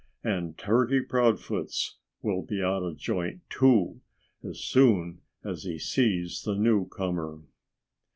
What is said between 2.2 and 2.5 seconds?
will